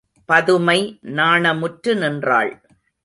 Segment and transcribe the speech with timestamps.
[0.29, 0.99] பதுமை
[1.01, 2.51] நாணமுற்று நின்றாள்.